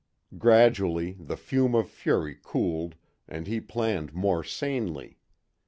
[0.35, 2.95] Gradually the fume of fury cooled
[3.27, 5.19] and he planned more sanely.